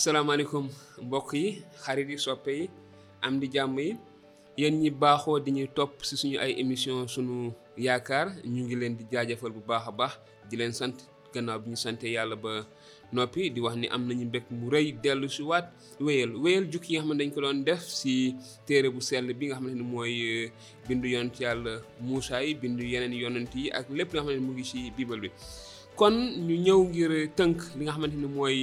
Assalamualaikum, 0.00 0.64
mbokk 0.96 1.36
yi 1.36 1.48
xarit 1.84 2.08
yi 2.08 2.16
soppe 2.16 2.48
yi 2.56 2.64
am 3.20 3.36
di 3.36 3.44
jàmm 3.52 3.76
yi 3.76 3.90
yéen 4.60 4.74
ñi 4.80 4.88
baaxoo 5.00 5.36
di 5.44 5.50
ñuy 5.56 5.68
topp 5.76 5.92
si 6.06 6.14
suñu 6.20 6.36
ay 6.44 6.52
émission 6.62 6.96
suñu 7.14 7.36
yaakaar 7.84 8.26
ñu 8.52 8.60
ngi 8.64 8.74
leen 8.80 8.94
di 8.98 9.04
jaajëfal 9.12 9.52
bu 9.54 9.60
baax 9.68 9.82
a 9.88 9.92
baax 9.98 10.14
di 10.48 10.54
leen 10.60 10.72
sant 10.78 10.96
gannaaw 11.34 11.58
bi 11.60 11.68
ñu 11.70 11.76
sante 11.84 12.06
yàlla 12.16 12.34
ba 12.44 12.52
noppi 13.16 13.40
di 13.54 13.60
wax 13.64 13.74
ni 13.78 13.86
am 13.94 14.02
nañu 14.08 14.24
mbég 14.28 14.44
mu 14.58 14.66
rëy 14.74 14.86
dellu 15.02 15.28
si 15.34 15.42
waat 15.50 15.66
wéyal 16.04 16.32
wéyal 16.42 16.64
jukki 16.72 16.90
yi 16.94 16.96
nga 16.96 17.04
xam 17.06 17.18
dañ 17.20 17.30
ko 17.34 17.38
doon 17.44 17.60
def 17.68 17.82
si 18.00 18.14
téere 18.66 18.88
bu 18.94 19.00
sell 19.08 19.26
bi 19.38 19.44
nga 19.52 19.56
xam 19.60 19.66
ne 19.68 19.82
mooy 19.92 20.12
eh, 20.34 20.48
bindu 20.88 21.06
yonent 21.14 21.36
yàlla 21.44 21.74
Moussa 22.06 22.36
yi 22.46 22.52
bindu 22.62 22.82
yeneen 22.92 23.12
yonent 23.24 23.52
yi 23.58 23.66
ak 23.78 23.86
lépp 23.96 24.10
nga 24.16 24.24
xam 24.24 24.40
mu 24.46 24.52
ngi 24.54 24.64
si 24.70 24.78
bible 24.96 25.18
bi 25.22 25.28
kon 25.98 26.14
ñu 26.46 26.54
ñëw 26.64 26.80
ngir 26.88 27.10
tënk 27.38 27.56
li 27.76 27.82
nga 27.84 27.92
xamante 27.94 28.16
ni 28.18 28.28
mooy 28.36 28.58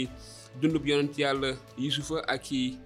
dundub 0.61 0.83
yonent 0.87 1.13
yalla 1.17 1.53
yusufa 1.77 2.25
ak 2.27 2.51
eh, 2.51 2.77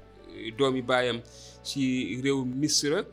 doomi 0.58 0.82
bayam 0.84 1.22
ci 1.64 2.16
rew 2.22 2.44
misra 2.46 3.06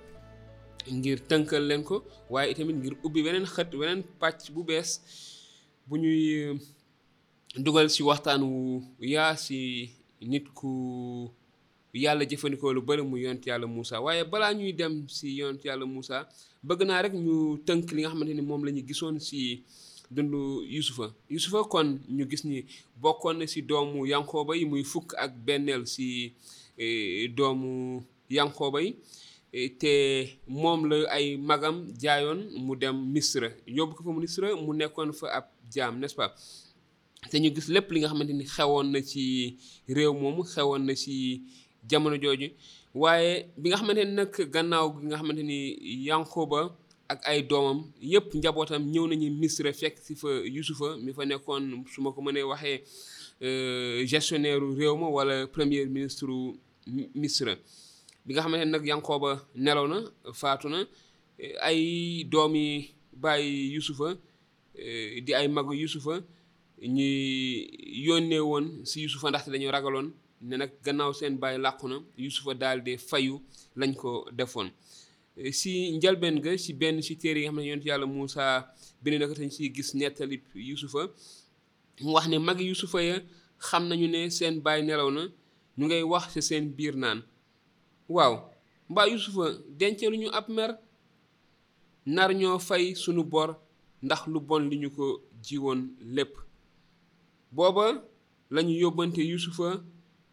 ngir 0.90 1.20
tankal 1.28 1.62
len 1.62 1.82
ko 1.84 2.02
waye 2.30 2.50
itamit 2.52 2.76
ngir 2.76 2.94
ubi 3.04 3.22
wenen 3.22 3.44
xet 3.46 3.70
wenen 3.76 4.02
patch 4.20 4.50
bu 4.54 4.62
bes 4.66 4.90
bu 5.86 5.94
ñuy 6.00 6.22
eh, 6.40 6.54
dugal 7.64 7.88
ci 7.90 8.02
waxtaan 8.02 8.42
wu 8.42 8.82
ya 9.00 9.34
ci 9.36 9.90
nit 10.20 10.46
ku 10.54 11.30
yalla 11.94 12.24
jëfëndiko 12.24 12.72
lu 12.74 12.82
bari 12.82 13.02
mu 13.02 13.16
yonent 13.18 13.44
yalla 13.46 13.66
musa 13.66 13.96
waye 14.04 14.24
bala 14.24 14.46
ñuy 14.56 14.72
dem 14.78 14.94
ci 15.06 15.26
yonent 15.38 15.62
yalla 15.64 15.86
musa 15.86 16.16
bëgg 16.66 16.80
naa 16.86 17.02
rek 17.04 17.14
ñu 17.24 17.34
tënk 17.66 17.84
li 17.94 18.00
nga 18.02 18.10
xamanteni 18.12 18.40
ni 18.42 18.64
lañu 18.66 18.82
gisoon 18.88 19.16
ci 19.26 19.40
dundu 20.10 20.64
yusufa 20.68 21.06
yusufa 21.30 21.58
kon 21.72 21.88
ñu 22.16 22.22
gis 22.30 22.44
ni 22.48 22.56
bokkon 23.02 23.34
na 23.38 23.44
si 23.52 23.58
doomu 23.68 23.98
yankoba 24.12 24.52
yi 24.58 24.64
muy 24.70 24.82
fukk 24.92 25.10
ak 25.24 25.32
bennel 25.46 25.82
si 25.94 26.06
e, 26.84 27.28
doomu 27.36 27.70
yankoba 28.36 28.78
yi 28.84 28.90
e, 29.58 29.68
te 29.80 29.92
mom 30.62 30.80
la 30.90 30.96
ay 31.16 31.26
magam 31.48 31.76
jaayon 32.02 32.40
mu 32.66 32.72
dem 32.80 32.96
misra 33.14 33.48
yobbu 33.76 33.92
ko 33.96 34.00
fa 34.04 34.10
mu 34.14 34.20
misra 34.24 34.48
mu 34.64 34.72
nekkon 34.78 35.10
fa 35.18 35.26
ab 35.38 35.44
jam 35.72 35.92
n'est-ce 36.00 36.16
pas 36.20 36.30
te 37.30 37.36
ñu 37.42 37.48
gis 37.54 37.68
lepp 37.74 37.88
li 37.92 37.98
nga 38.00 38.08
xamanteni 38.10 38.42
ni 38.42 38.90
na 38.92 39.00
ci 39.10 39.24
réew 39.96 40.12
moomu 40.20 40.42
xewon 40.52 40.80
na 40.88 40.94
ci 41.02 41.14
jamono 41.88 42.16
jooju 42.22 42.48
waaye 43.00 43.30
bi 43.60 43.66
nga 43.68 43.76
xamanteni 43.80 44.12
nag 44.18 44.30
gannaaw 44.54 44.86
gi 45.00 45.06
nga 45.06 45.16
xamanteni 45.18 45.44
ni 45.50 45.58
ak 47.08 47.20
ay 47.30 47.38
doomam 47.50 47.78
yëpp 48.12 48.28
njabootam 48.38 48.82
ñëw 48.92 49.06
nañu 49.08 49.28
Misra 49.40 49.72
fekk 49.80 49.96
si 50.06 50.12
fa 50.20 50.28
Youssoufa 50.54 50.88
mi 51.04 51.12
fa 51.16 51.22
nekkoon 51.30 51.64
su 51.92 51.98
ma 52.04 52.10
ko 52.14 52.20
mënee 52.26 52.44
waxee 52.52 52.78
euh, 53.46 53.98
gestionnaire 54.10 54.60
réew 54.78 54.94
ma 55.02 55.08
wala 55.16 55.34
première 55.54 55.88
ministre 55.96 56.26
Misra 57.22 57.54
bi 58.24 58.30
nga 58.34 58.42
xamante 58.42 58.64
ne 58.68 58.72
nag 58.74 58.84
ba 59.22 59.30
nelaw 59.64 59.86
na 59.92 59.98
faatu 60.40 60.66
na 60.68 60.80
ay 61.68 61.78
doom 62.32 62.54
yi 62.62 62.70
bàyyi 63.22 63.72
Youssoufa 63.74 64.08
euh, 64.76 65.20
di 65.24 65.32
ay 65.34 65.48
mag 65.48 65.66
Youssoufa 65.72 66.14
ñuy 66.82 67.70
yónnee 68.06 68.40
woon 68.48 68.66
si 68.88 68.96
Youssoufa 69.02 69.30
ndaxte 69.30 69.48
dañu 69.52 69.70
ragaloon 69.76 70.06
ne 70.48 70.56
nag 70.56 70.70
gannaaw 70.84 71.12
seen 71.18 71.34
bàyyi 71.42 71.58
làqu 71.64 71.86
na 71.88 71.96
Youssoufa 72.24 72.52
daal 72.62 72.78
di 72.84 72.92
fayu 73.08 73.34
lañ 73.80 73.92
ko 74.00 74.10
defoon 74.38 74.68
Eh, 75.40 75.52
si 75.54 75.92
njalbeen 75.96 76.40
ga 76.42 76.56
ci 76.58 76.72
benn 76.74 76.98
si 77.06 77.14
téere 77.16 77.38
yi 77.40 77.46
xam 77.48 77.56
ne 77.58 77.62
yoon 77.68 77.80
yàlla 77.86 78.06
Moussa 78.06 78.44
beneen 79.02 79.22
ak 79.24 79.32
dañ 79.38 79.50
ci 79.54 79.72
gis 79.74 79.90
nettali 79.94 80.36
Yusufa 80.68 81.02
mu 82.02 82.10
wax 82.14 82.26
ne 82.28 82.38
mag 82.38 82.58
Yusufa 82.60 82.98
ya 83.08 83.16
xam 83.58 83.84
nañu 83.88 84.08
ne 84.10 84.20
seen 84.36 84.54
baay 84.64 84.80
nelaw 84.82 85.10
na 85.16 85.22
ñu 85.78 85.84
ngay 85.86 86.02
wax 86.12 86.24
ci 86.32 86.40
seen 86.48 86.64
biir 86.76 86.94
naan 87.02 87.18
waaw 88.14 88.34
mbaa 88.90 89.06
Yusufa 89.12 89.44
dencalu 89.78 90.16
ñu 90.22 90.28
ab 90.38 90.46
mer 90.56 90.70
nar 92.16 92.30
ñoo 92.40 92.58
fay 92.68 92.84
sunu 93.02 93.22
bor 93.32 93.50
ndax 94.06 94.20
lu 94.32 94.38
bon 94.48 94.62
li 94.70 94.76
ñu 94.82 94.88
ko 94.96 95.06
jiwoon 95.44 95.80
lépp 96.16 96.32
booba 97.54 97.86
lañu 98.54 98.72
yóbbante 98.82 99.18
Yusufa 99.30 99.68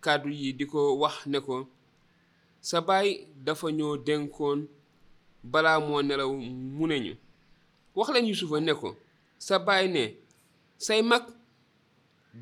kàddu 0.04 0.30
yi 0.42 0.50
di 0.58 0.66
ko 0.72 0.80
wax 1.02 1.16
ne 1.32 1.40
ko 1.48 1.58
sa 2.68 2.78
baay 2.88 3.10
dafa 3.46 3.68
ñoo 3.78 3.96
dénkoon 4.08 4.60
balaa 5.52 5.80
moo 5.80 6.02
nelaw 6.04 6.32
mu 6.78 6.86
ne 6.90 6.98
ñu 7.06 7.14
wax 7.98 8.08
leen 8.14 8.26
yusufa 8.30 8.58
ne 8.66 8.74
ko 8.82 8.90
sa 9.46 9.56
baay 9.66 9.86
ne 9.96 10.04
say 10.86 11.02
mag 11.12 11.24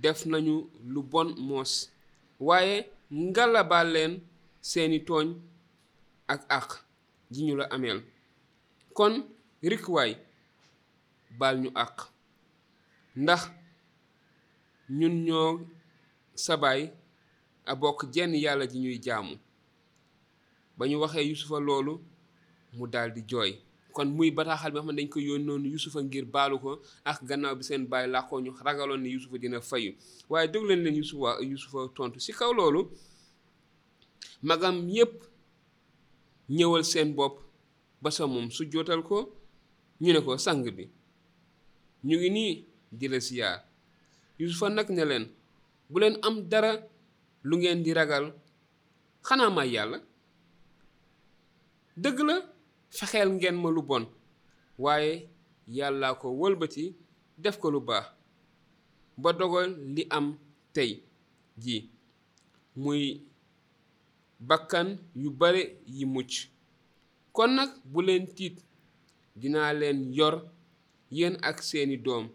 def 0.02 0.20
nañu 0.32 0.56
lu 0.94 1.00
bon 1.12 1.28
moos 1.48 1.74
waaye 2.48 2.76
ngalabaal 3.30 3.88
leen 3.96 4.14
seeni 4.70 4.98
tooñ 5.08 5.28
ak 6.34 6.42
àq 6.58 6.70
ji 7.34 7.40
ñu 7.48 7.54
la 7.60 7.66
ameel 7.76 8.00
kon 8.98 9.14
rikwaay 9.72 10.12
baal 11.40 11.56
ñu 11.64 11.70
àq 11.84 11.96
ndax 13.24 13.42
ñun 14.98 15.16
ñoo 15.28 15.50
sabaay 16.44 16.82
a 17.70 17.76
bokk 17.82 18.00
jenn 18.14 18.34
yàlla 18.44 18.66
ji 18.72 18.78
ñuy 18.84 18.98
jaamu 19.06 19.36
ba 20.78 20.84
ñu 20.90 20.96
waxee 21.02 21.28
yusufa 21.30 21.58
loolu 21.68 21.94
mu 22.74 22.90
dal 22.90 23.14
di 23.14 23.22
joy 23.22 23.56
kon 23.94 24.06
muy 24.10 24.32
bataxal 24.34 24.72
bi 24.74 24.78
xamne 24.82 24.96
dañ 24.98 25.08
ko 25.08 25.20
non 25.38 25.64
yusufa 25.70 26.02
ngir 26.02 26.26
balu 26.26 26.58
ko 26.60 26.82
ak 27.06 27.22
gannaaw 27.24 27.56
bi 27.56 27.64
seen 27.64 27.88
la 28.10 28.24
ko 28.26 28.42
ñu 28.42 28.52
ragalon 28.64 28.98
ni 28.98 29.10
yusufa 29.14 29.38
dina 29.38 29.62
fayu 29.62 29.94
waye 30.30 30.48
déglu 30.48 30.68
leen 30.68 30.96
yusufa 30.96 31.38
yusufa 31.42 31.94
tontu 31.94 32.20
si 32.20 32.34
kaw 32.34 32.52
lolu 32.54 32.90
magam 34.42 34.90
yep 34.90 35.24
ñewal 36.50 36.84
sen 36.84 37.14
bop 37.14 37.40
ba 38.02 38.10
sa 38.12 38.26
mom 38.26 38.50
su 38.50 38.66
jotal 38.66 39.04
ko 39.04 39.38
ñu 40.02 40.12
ne 40.14 40.22
ko 40.22 40.38
sang 40.38 40.64
bi 40.74 40.90
ñu 42.04 42.18
ngi 42.18 42.30
ni 42.30 42.66
di 42.92 43.08
la 43.08 43.20
siyaar 43.20 43.62
yusufa 44.40 44.70
nak 44.70 44.90
ne 44.90 45.06
leen 45.06 45.28
bu 45.90 46.00
leen 46.00 46.18
am 46.24 46.42
dara 46.50 46.82
lu 47.44 47.58
ngeen 47.58 47.84
di 47.84 47.94
ragal 47.94 48.34
xana 49.22 49.50
ma 49.50 49.64
yalla 49.66 50.02
deug 51.96 52.18
la 52.26 52.53
fexeel 52.98 53.30
ngeen 53.34 53.56
ma 53.58 53.70
lu 53.76 53.82
bon 53.90 54.04
waaye 54.84 55.12
yàlla 55.78 56.08
ko 56.22 56.28
wëlbati 56.42 56.84
def 57.44 57.56
ko 57.62 57.68
lu 57.74 57.80
baax 57.90 58.06
ba 59.22 59.30
dogal 59.40 59.72
li 59.96 60.04
am 60.18 60.26
tey 60.76 60.92
ji 61.64 61.76
muy 62.84 63.04
bakkan 64.50 64.88
yu 65.22 65.30
bare 65.40 65.64
yi 65.96 66.06
mucc 66.14 66.34
kon 67.36 67.52
nag 67.58 67.70
bu 67.92 68.00
leen 68.08 68.26
tiit 68.38 68.58
dinaa 69.42 69.72
leen 69.80 70.00
yor 70.18 70.36
yéen 71.18 71.36
ak 71.50 71.58
seeni 71.70 71.98
doom 72.06 72.26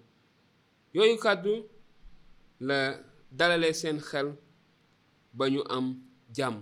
yooyu 0.94 1.16
kàddu 1.24 1.52
la 2.68 2.78
dalale 3.38 3.68
seen 3.80 3.98
xel 4.10 4.28
ba 5.36 5.44
ñu 5.52 5.60
am 5.76 5.86
jàmm 6.36 6.58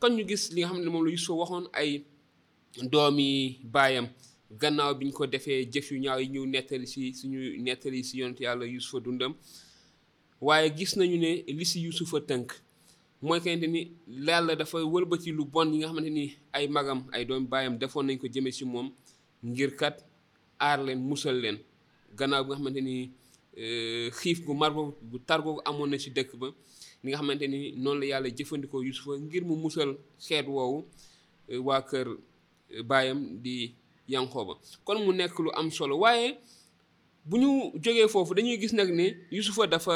kon 0.00 0.10
ñu 0.16 0.22
gis 0.28 0.44
li 0.52 0.60
nga 0.60 0.68
xam 0.70 0.80
ne 0.82 0.90
moom 0.90 1.04
la 1.04 1.10
Yusuf 1.12 1.36
waxoon 1.40 1.66
ay 1.72 1.90
doomi 2.82 3.60
bayam 3.62 4.08
gannaaw 4.50 4.94
biñ 4.98 5.12
ko 5.12 5.26
defee 5.26 5.64
jëf 5.72 5.90
ñaaw 5.92 6.18
yi 6.20 6.26
ñu 6.28 6.46
nettali 6.46 6.86
si 6.86 7.14
suñu 7.14 7.40
nettali 7.62 8.04
si 8.04 8.18
yonent 8.18 8.40
yàlla 8.40 8.64
yusufa 8.66 9.00
dundam 9.00 9.34
waaye 10.40 10.68
gis 10.76 10.96
nañu 10.96 11.16
ne 11.18 11.44
li 11.46 11.64
si 11.64 11.80
yusufa 11.82 12.20
tënk 12.20 12.48
mooy 13.22 13.40
kente 13.40 13.66
ni 13.66 13.80
yàlla 14.26 14.56
dafa 14.56 14.78
wëlbati 14.78 15.30
lu 15.32 15.44
bon 15.44 15.72
yi 15.72 15.78
nga 15.78 15.88
xamante 15.88 16.10
ni 16.10 16.36
ay 16.52 16.66
magam 16.68 17.00
ay 17.12 17.24
doomi 17.24 17.46
bayam 17.48 17.78
defoon 17.78 18.06
nañ 18.06 18.18
ko 18.18 18.26
jëme 18.28 18.50
si 18.50 18.64
moom 18.64 18.90
ngir 19.44 19.76
kat 19.76 19.98
aar 20.60 20.80
leen 20.82 20.98
musal 20.98 21.36
leen 21.40 21.58
gannaaw 22.18 22.44
bi 22.44 22.48
nga 22.50 22.56
xamante 22.58 22.80
ni 22.80 23.10
euh, 23.56 24.10
xiif 24.10 24.44
gu 24.44 24.54
marbo 24.54 24.96
gu 25.02 25.18
targo 25.18 25.54
gu 25.54 25.60
amoon 25.64 25.90
na 25.90 25.98
si 25.98 26.10
dëkk 26.10 26.36
ba 26.38 26.46
ni 27.02 27.10
nga 27.10 27.18
xamante 27.18 27.42
ni 27.46 27.72
noonu 27.72 28.00
la 28.00 28.06
yàlla 28.06 28.28
jëfandikoo 28.30 28.82
yusufa 28.82 29.18
ngir 29.18 29.44
mu 29.44 29.56
musal 29.56 29.96
xeet 30.18 30.46
woowu 30.48 30.84
euh, 31.48 31.60
waa 31.66 31.82
kër 31.82 32.08
bayam 32.84 33.40
di 33.40 33.74
yankoba 34.08 34.54
kon 34.84 34.98
mu 35.04 35.12
nek 35.12 35.32
lu 35.38 35.50
am 35.58 35.68
solo 35.76 35.94
waye 36.02 36.28
buñu 37.28 37.50
ñu 37.96 38.08
fofu 38.12 38.32
dañuy 38.36 38.58
gis 38.60 38.72
nak 38.76 38.88
ni 38.98 39.06
yusufa 39.36 39.62
dafa 39.72 39.94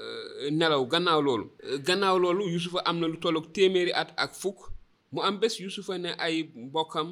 euh, 0.00 0.50
nelaw 0.58 0.82
gannaaw 0.92 1.20
loolu 1.26 1.46
gannaaw 1.86 2.16
loolu 2.22 2.42
yusufa 2.54 2.78
am 2.88 2.96
na 3.00 3.06
lu 3.12 3.16
tolok 3.22 3.46
téméri 3.54 3.92
at 4.00 4.10
ak 4.24 4.32
fuk 4.40 4.58
mu 5.12 5.20
am 5.28 5.36
bés 5.40 5.54
yusufa 5.62 5.94
ne 6.04 6.10
ay 6.26 6.36
mbokkam 6.66 7.08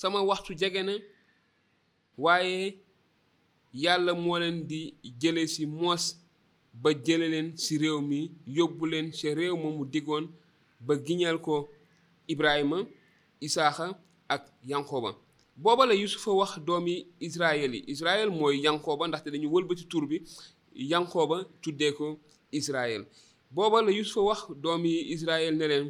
sama 0.00 0.18
waxtu 0.28 0.52
jege 0.60 0.80
na 0.86 0.94
waaye 2.24 2.78
yàlla 3.82 4.12
moo 4.22 4.38
leen 4.42 4.58
di 4.70 4.80
jële 5.20 5.42
si 5.54 5.62
moos 5.80 6.04
ba 6.82 6.90
jële 7.06 7.26
leen 7.32 7.48
si 7.64 7.74
réew 7.82 8.00
mi 8.10 8.20
yóbbu 8.56 8.84
leen 8.92 9.08
réew 9.38 9.56
mu 9.62 9.84
digoon 9.92 10.24
ba 10.86 10.94
giñal 11.06 11.36
ko 11.46 11.54
ibrahima 12.32 12.78
isaaxa 13.46 13.86
ak 14.28 14.44
Yankoba 14.64 15.14
booba 15.56 15.86
la 15.86 15.94
Yusufa 15.94 16.30
wax 16.32 16.58
doomi 16.58 17.06
Israël 17.20 17.74
yi 17.74 17.84
Israël 17.86 18.30
mooy 18.30 18.58
Yankoba 18.62 19.06
ndaxte 19.08 19.28
dañu 19.30 19.48
wëlbati 19.50 19.86
tur 19.86 20.06
bi 20.08 20.18
Yankoba 20.74 21.44
tuddee 21.62 21.92
ko 21.92 22.18
Israël 22.52 23.06
booba 23.50 23.82
la 23.82 23.90
Yusufa 23.92 24.20
wax 24.20 24.40
doomi 24.62 25.04
Israël 25.14 25.56
ne 25.56 25.66
leen 25.66 25.86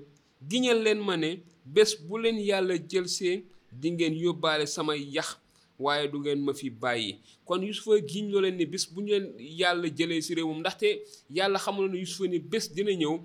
giñal 0.49 0.83
leen 0.83 1.01
ma 1.05 1.17
ne 1.17 1.37
bés 1.65 1.97
bu 2.07 2.19
leen 2.21 2.39
yàlla 2.39 2.75
jël 2.91 3.09
see 3.09 3.45
di 3.73 3.91
ngeen 3.93 4.15
yóbbaale 4.15 4.67
samay 4.67 5.01
yax 5.05 5.29
waaye 5.79 6.09
du 6.09 6.19
ngeen 6.21 6.43
ma 6.45 6.53
fi 6.55 6.71
bàyyi 6.71 7.19
kon 7.45 7.63
Yusufa 7.63 7.99
giñ 8.01 8.31
loo 8.31 8.41
leen 8.41 8.57
ni 8.57 8.67
bés 8.67 8.85
bu 8.93 9.01
ñu 9.01 9.09
leen 9.09 9.33
yàlla 9.39 9.89
jëlee 9.97 10.21
si 10.21 10.35
réewum 10.35 10.59
ndaxte 10.59 11.03
yàlla 11.31 11.59
xamul 11.65 11.89
ne 11.91 11.97
Yusufa 11.99 12.27
ni 12.29 12.39
bés 12.39 12.67
dina 12.75 12.93
ñëw 12.95 13.17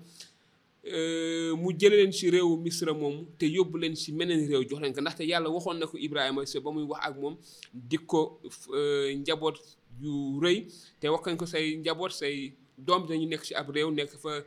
Euh, 0.86 1.54
mu 1.58 1.74
jële 1.78 1.96
leen 1.96 2.12
ci 2.12 2.30
réewu 2.32 2.56
misra 2.56 2.94
moom 2.94 3.18
te 3.38 3.44
yóbbu 3.44 3.76
leen 3.82 3.94
ci 4.00 4.14
meneen 4.16 4.46
réew 4.48 4.64
jox 4.64 4.80
leen 4.80 4.94
ko 4.94 5.02
ndaxte 5.02 5.26
yàlla 5.28 5.50
waxoon 5.52 5.76
na 5.78 5.86
ko 5.86 5.96
Ibrahima 5.98 6.46
se 6.46 6.58
ba 6.58 6.70
muy 6.72 6.86
wax 6.88 7.00
ak 7.08 7.16
moom 7.20 7.36
di 7.70 7.98
ko 8.10 8.40
euh, 8.72 9.12
njaboot 9.20 9.58
yu 10.00 10.40
rëy 10.40 10.64
te 11.00 11.06
wax 11.12 11.20
kañ 11.26 11.36
ko 11.36 11.44
say 11.46 11.76
njaboot 11.76 12.12
say 12.16 12.54
doom 12.78 13.04
dañu 13.06 13.28
nekk 13.28 13.44
ci 13.44 13.54
ab 13.54 13.68
réew 13.70 13.90
nekk 13.90 14.16
fa 14.22 14.40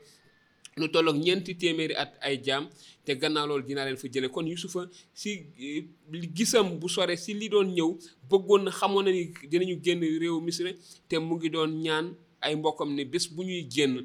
lu 0.77 0.87
tollook 0.89 1.17
ñeenti 1.17 1.53
téeméeri 1.55 1.93
at 1.93 2.17
ay 2.19 2.41
jaam 2.43 2.65
te 3.05 3.13
gannaaw 3.13 3.47
loolu 3.47 3.63
dinaa 3.63 3.85
leen 3.85 3.97
fa 3.97 4.07
jële 4.09 4.27
kon 4.31 4.47
Yusufa 4.49 4.87
si 5.13 5.45
euh, 5.61 5.85
gisam 6.33 6.79
bu 6.79 6.89
sore 6.89 7.15
si 7.15 7.33
li 7.35 7.47
doon 7.49 7.69
ñëw 7.75 7.91
bëggoon 8.29 8.63
na 8.65 8.71
xamoon 8.71 9.05
na 9.05 9.11
ni 9.11 9.29
dinañu 9.51 9.77
génn 9.83 10.01
réewu 10.01 10.41
misra 10.41 10.73
te 11.07 11.15
mu 11.19 11.35
ngi 11.37 11.49
doon 11.51 11.69
ñaan 11.77 12.15
ay 12.41 12.55
mbokkam 12.55 12.95
ne 12.95 13.03
bés 13.05 13.29
bu 13.29 13.43
ñuy 13.43 13.67
génn 13.69 14.01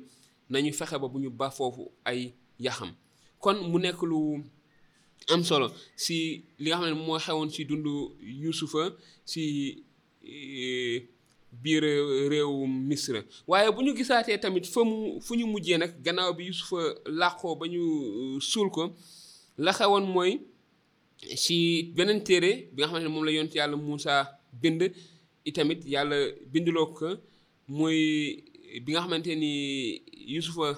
nañu 0.50 0.73
fexe 0.79 0.97
ba 0.99 1.09
bu 1.12 1.19
ñu 1.21 1.31
ba 1.31 1.49
foofu 1.50 1.85
ay 2.05 2.35
yaxam 2.59 2.91
kon 3.43 3.56
mu 3.71 3.79
nekk 3.79 4.00
lu 4.11 4.21
am 5.33 5.43
solo 5.49 5.67
si 6.05 6.17
li 6.62 6.69
nga 6.69 6.79
xam 6.81 6.89
ne 6.91 6.95
moo 7.05 7.19
xewoon 7.25 7.50
si 7.55 7.62
dundu 7.69 7.93
Yuusufa 8.43 8.83
si 9.33 9.43
eh, 10.25 10.99
biir 11.62 11.85
réewu 12.31 12.67
Misra 12.89 13.21
waaye 13.47 13.71
bu 13.75 13.81
ñu 13.85 13.93
gisaatee 13.97 14.41
tamit 14.43 14.67
fa 14.73 14.81
mu 14.85 15.21
fu 15.27 15.33
ñu 15.39 15.47
mujjee 15.47 15.79
nag 15.79 15.93
gannaaw 16.05 16.33
bi 16.37 16.45
Yuusufa 16.49 16.81
làqoo 17.21 17.55
ba 17.61 17.67
ñu 17.69 17.83
eh, 18.37 18.39
suul 18.41 18.71
ko 18.71 18.93
la 19.59 19.73
xewoon 19.73 20.05
mooy 20.15 20.33
si 21.37 21.55
beneen 21.97 22.23
téere 22.25 22.50
bi 22.73 22.81
nga 22.83 22.89
xam 22.91 23.03
ne 23.03 23.09
moom 23.09 23.25
la 23.25 23.33
yonent 23.33 23.55
yàlla 23.55 23.77
Moussa 23.77 24.15
bind 24.62 24.81
itamit 25.45 25.81
yàlla 25.85 26.17
binduloo 26.53 26.87
ko 26.99 27.09
mooy 27.77 28.48
bi 28.87 28.93
nga 28.93 29.00
xamante 29.03 29.32
ni 29.37 29.53
Yusufa 30.35 30.69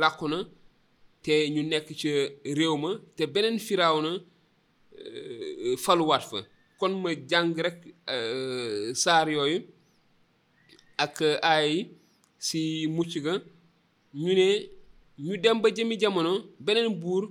làqu 0.00 0.24
na 0.30 0.38
te 1.24 1.34
ñu 1.54 1.62
nekk 1.70 1.88
ca 2.00 2.12
réew 2.58 2.74
ma 2.82 2.90
te 3.16 3.22
beneen 3.34 3.58
firaaw 3.66 3.96
na 4.04 4.10
euh, 4.98 5.76
faluwaat 5.84 6.22
fa 6.30 6.38
kon 6.80 6.92
ma 7.02 7.10
jàng 7.30 7.50
rek 7.66 7.78
euh, 8.14 8.94
saar 9.02 9.26
yooyu 9.34 9.58
ak 11.04 11.16
aay 11.50 11.72
si 12.46 12.86
mucc 12.96 13.12
ga 13.24 13.34
ñu 14.22 14.32
ne 14.40 14.48
ñu 15.24 15.36
dem 15.42 15.58
ba 15.62 15.68
jëmmi 15.76 15.96
jamono 16.00 16.32
beneen 16.60 16.88
buur 17.02 17.24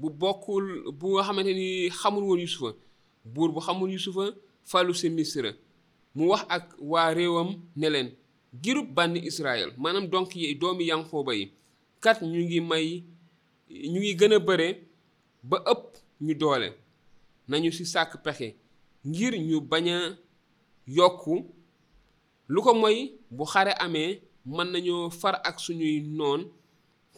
bu 0.00 0.08
bokkul 0.20 0.64
bu 0.98 1.06
nga 1.14 1.22
xamante 1.26 1.52
ni 1.54 1.88
xamul 2.00 2.24
woon 2.28 2.40
Yusufa 2.40 2.68
buur 3.34 3.50
bu 3.54 3.60
xamul 3.66 3.90
Yusufa 3.92 4.24
falu 4.70 4.94
si 4.94 5.08
Misra 5.10 5.52
mu 6.14 6.24
wax 6.30 6.42
ak 6.48 6.64
waa 6.80 7.14
réewam 7.14 7.48
ne 7.76 7.88
leen 7.94 8.08
girub 8.54 8.94
bani 8.94 9.20
israel 9.24 9.72
manam 9.76 10.06
donc 10.06 10.34
yi 10.36 10.54
doomi 10.60 10.84
yankoba 10.90 11.32
yi 11.38 11.44
kat 12.02 12.18
ñu 12.30 12.40
ngi 12.46 12.58
may 12.70 12.86
ñu 13.90 13.98
ngi 14.00 14.12
gëna 14.18 14.38
bëre 14.46 14.68
ba 15.48 15.56
ëpp 15.72 15.84
ñu 16.24 16.32
doole 16.40 16.68
nañu 17.50 17.70
si 17.76 17.84
sàkk 17.92 18.12
pexe 18.24 18.48
ngir 19.08 19.34
ñu 19.48 19.56
baña 19.70 19.96
yokku 20.96 21.34
lu 22.52 22.58
ko 22.64 22.70
moy 22.80 22.98
bu 23.36 23.44
xare 23.52 23.72
amee 23.84 24.12
man 24.56 24.68
nañu 24.72 24.94
far 25.20 25.34
ak 25.48 25.56
suñuy 25.64 25.96
noon 26.18 26.40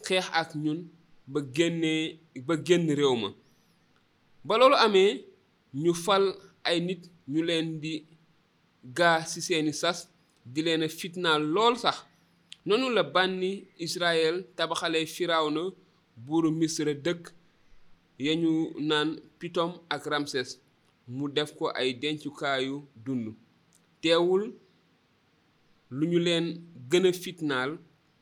xeex 0.05 0.25
ak 0.41 0.49
ñun 0.63 0.79
ba 1.31 1.39
génnee 1.55 2.03
ba 2.47 2.55
génn 2.65 2.85
réew 2.97 3.15
ma 3.21 3.29
ba 4.47 4.53
loolu 4.59 4.75
amee 4.85 5.11
ñu 5.83 5.91
fal 6.03 6.23
ay 6.69 6.77
nit 6.87 7.03
ñu 7.31 7.39
leen 7.47 7.67
di 7.81 7.93
gaa 8.97 9.19
si 9.31 9.39
seeni 9.47 9.73
sas 9.81 9.99
di 10.45 10.61
leen 10.63 10.83
fitnaal 10.89 11.41
lool 11.55 11.75
sax 11.77 11.97
noonu 12.65 12.89
la 12.89 13.03
bànni 13.03 13.67
tabaxale 13.79 14.43
tabaxalee 14.57 15.05
Firawna 15.15 15.61
buuru 16.25 16.49
Misra 16.59 16.93
dëkk 17.05 17.25
yañu 18.25 18.49
naan 18.89 19.09
Pitom 19.39 19.71
ak 19.93 20.03
Ramses 20.11 20.49
mu 21.15 21.25
def 21.35 21.51
ko 21.57 21.65
ay 21.79 21.89
dencukaayu 22.01 22.75
dund 23.05 23.25
teewul 24.01 24.43
lu 25.97 26.03
ñu 26.11 26.19
leen 26.25 26.45
gëna 26.91 27.09
a 27.09 27.13
fitnaal 27.23 27.71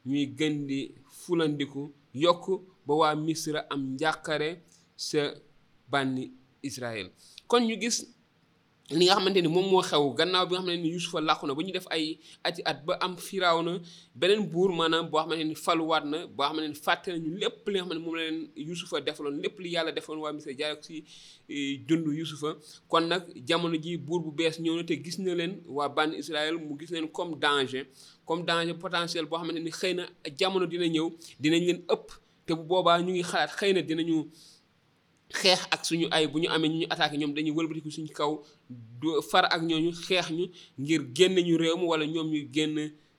ñuy 0.10 0.26
gën 0.38 0.54
di 0.68 0.80
fulandiku 1.22 1.82
yokk 2.24 2.46
ba 2.86 2.94
waa 3.00 3.16
Misra 3.26 3.60
am 3.74 3.82
njàqare 3.94 4.50
sa 5.08 5.22
bànni 5.92 6.26
Israël 6.68 7.08
kon 7.50 7.62
ñu 7.68 7.76
gis 7.82 7.98
li 8.90 9.04
nga 9.06 9.16
xamante 9.16 9.42
ni 9.42 9.48
moom 9.50 9.68
moo 9.72 9.82
xew 9.90 10.04
gannaaw 10.18 10.46
bi 10.48 10.54
nga 10.54 10.62
xamante 10.62 10.82
ni 10.84 10.90
yusufa 10.94 11.20
làqu 11.28 11.44
na 11.48 11.54
ba 11.58 11.62
ñu 11.66 11.72
def 11.78 11.88
ay 11.96 12.06
ati 12.48 12.62
at 12.72 12.80
ba 12.86 12.94
am 13.06 13.14
firaaw 13.28 13.60
na 13.66 13.74
beneen 14.20 14.42
buur 14.52 14.72
maanaam 14.78 15.08
boo 15.12 15.20
xamante 15.22 15.44
ni 15.46 15.56
faluwaat 15.66 16.04
na 16.12 16.18
boo 16.36 16.44
xamante 16.48 16.68
ni 16.70 16.76
fàtte 16.86 17.08
nañu 17.14 17.30
lépp 17.42 17.58
li 17.72 17.76
nga 17.80 17.84
xamante 17.86 17.98
ni 18.00 18.04
moom 18.06 18.16
la 18.18 18.24
leen 18.30 18.40
yusufa 18.68 18.98
defaloon 19.06 19.36
lépp 19.44 19.58
li 19.64 19.70
yàlla 19.76 19.92
defoon 19.98 20.20
waa 20.24 20.34
misra 20.36 20.52
jaay 20.60 20.74
ko 20.78 20.82
si 20.88 20.96
dund 21.88 22.06
yusufa 22.22 22.50
kon 22.92 23.02
nag 23.12 23.24
jamono 23.48 23.76
ji 23.84 23.92
buur 24.06 24.20
bu 24.26 24.32
bees 24.38 24.56
ñëw 24.64 24.76
na 24.76 24.84
te 24.88 24.94
gis 25.04 25.18
na 25.20 25.34
leen 25.40 25.54
waa 25.76 25.88
ban 25.96 26.10
israël 26.22 26.56
mu 26.66 26.74
gis 26.80 26.92
leen 26.94 27.08
comme 27.16 27.36
danger 27.46 27.84
comme 28.28 28.44
danger 28.50 28.76
potentiel 28.82 29.26
boo 29.30 29.38
xamante 29.40 29.62
ni 29.64 29.72
xëy 29.78 29.94
na 30.00 30.04
jamono 30.40 30.66
dina 30.72 30.86
ñëw 30.96 31.08
dinañ 31.42 31.62
leen 31.70 31.82
ëpp 31.94 32.06
te 32.46 32.52
bu 32.58 32.64
boobaa 32.70 33.00
ñu 33.04 33.12
ngi 33.16 33.24
xalaat 33.30 33.52
xëy 33.58 33.72
na 33.76 33.82
dinañu 33.90 34.18
xeex 35.34 35.60
ak 35.72 35.82
suñu 35.86 36.08
ay 36.12 36.28
bu 36.28 36.40
ñu 36.40 36.50
amee 36.52 36.70
ñu 36.70 36.80
ñu 36.82 36.88
attaqué 36.90 37.18
ñoom 37.18 37.34
dañuy 37.36 37.56
wëlbatiku 37.56 37.92
suñu 37.96 38.12
kaw 38.20 38.32
du 39.02 39.10
far 39.32 39.46
ak 39.54 39.62
ñooñu 39.70 39.92
xeex 40.08 40.28
ñu 40.38 40.46
ngir 40.82 41.02
génn 41.16 41.36
ñu 41.48 41.58
réew 41.58 41.76
ma 41.78 41.86
wala 41.92 42.06
ñoom 42.06 42.28
ñu 42.34 42.40
génn 42.56 42.76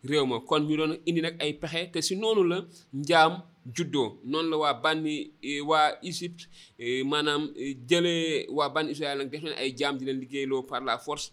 réew 0.09 0.27
ma 0.27 0.41
kon 0.41 0.61
ñu 0.69 0.77
doon 0.77 0.93
indi 1.09 1.21
nag 1.23 1.37
ay 1.43 1.53
pexe 1.61 1.81
te 1.93 1.99
si 2.01 2.17
noonu 2.17 2.43
la 2.45 2.57
njaam 2.93 3.33
juddoo 3.77 4.21
noonu 4.25 4.49
la 4.51 4.57
waa 4.57 4.75
bànni 4.85 5.15
eh, 5.43 5.61
waa 5.65 5.89
Égypte 6.03 6.45
eh, 6.79 7.05
maanaam 7.05 7.51
eh, 7.57 7.77
jëlee 7.89 8.47
waa 8.57 8.69
bànni 8.75 8.93
Israël 8.93 9.19
nag 9.19 9.31
def 9.31 9.43
leen 9.43 9.57
ay 9.59 9.71
jaam 9.79 9.97
di 9.99 10.05
leen 10.05 10.21
liggéeyloo 10.23 10.63
par 10.69 10.81
la 10.85 10.99
force 10.99 11.27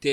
te 0.00 0.12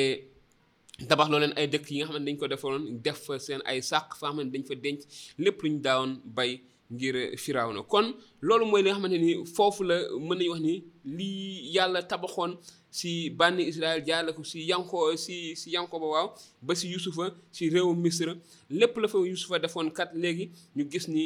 tabax 1.10 1.28
loo 1.32 1.40
leen 1.44 1.54
ay 1.60 1.68
dëkk 1.68 1.86
yi 1.92 1.98
nga 1.98 2.06
xam 2.10 2.18
ne 2.18 2.26
dañ 2.28 2.38
ko 2.40 2.48
defoon 2.48 2.86
def 3.06 3.18
fa 3.26 3.40
seen 3.46 3.62
ay 3.70 3.80
sàq 3.90 4.08
fa 4.20 4.28
nga 4.34 4.44
ne 4.44 4.52
dañ 4.54 4.64
fa 4.70 4.76
denc 4.84 5.00
lépp 5.44 5.58
lu 5.64 5.70
ñu 5.74 5.80
daawoon 5.86 6.14
bay 6.38 6.52
ngir 6.92 7.16
na 7.74 7.82
kon 7.92 8.06
loolu 8.46 8.66
mooy 8.72 8.82
li 8.84 8.90
nga 8.90 8.98
xamante 8.98 9.18
ni 9.22 9.32
foofu 9.56 9.82
la 9.90 9.96
mën 10.28 10.38
nañu 10.40 10.52
wax 10.54 10.62
ni 10.68 10.74
lii 11.18 11.48
yàlla 11.76 12.00
tabaxoon 12.10 12.52
si 13.00 13.12
bànn 13.38 13.58
Israël 13.72 14.00
jaarale 14.08 14.32
ko 14.36 14.42
si 14.50 14.60
Yanko 14.70 14.98
si 15.26 15.36
si 15.62 15.68
Yanko 15.76 15.96
ba 16.02 16.06
waaw 16.14 16.28
ba 16.66 16.74
si 16.80 16.86
Yusufa 16.94 17.26
si 17.56 17.64
réew 17.74 17.90
Misra 18.04 18.34
lépp 18.80 18.96
la 19.02 19.08
fa 19.12 19.18
Yusufa 19.32 19.56
defoon 19.66 19.88
kat 19.98 20.10
léegi 20.22 20.46
ñu 20.76 20.84
gis 20.92 21.08
ni 21.14 21.24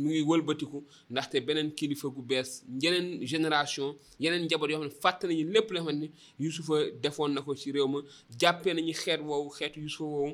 mu 0.00 0.06
ngi 0.08 0.20
wëlbatiku 0.28 0.78
ndaxte 1.12 1.36
beneen 1.46 1.70
kilifa 1.78 2.06
gu 2.14 2.22
bees 2.30 2.50
yeneen 2.82 3.08
génération 3.30 3.88
yeneen 4.22 4.42
njaboot 4.46 4.70
yoo 4.70 4.78
xam 4.82 4.88
ne 4.88 4.92
fàtte 5.02 5.24
nañu 5.26 5.44
lépp 5.54 5.68
la 5.72 5.78
xamante 5.80 5.98
ni 6.02 6.08
Yusufa 6.44 6.74
defoon 7.02 7.30
na 7.34 7.40
ko 7.44 7.50
si 7.60 7.68
réew 7.74 7.88
ma 7.92 7.98
jàppe 8.40 8.66
nañu 8.74 8.92
xeet 9.00 9.20
woowu 9.28 9.50
xeetu 9.56 9.78
Yusufa 9.84 10.04
woowu 10.14 10.32